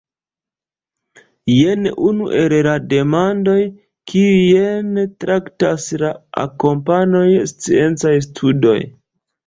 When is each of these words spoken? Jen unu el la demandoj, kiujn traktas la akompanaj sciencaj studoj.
Jen 1.55 1.89
unu 2.11 2.29
el 2.39 2.55
la 2.69 2.73
demandoj, 2.95 3.59
kiujn 4.15 4.91
traktas 5.27 5.89
la 6.07 6.13
akompanaj 6.49 7.27
sciencaj 7.57 8.21
studoj. 8.33 8.79